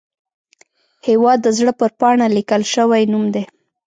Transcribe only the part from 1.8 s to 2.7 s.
پاڼه لیکل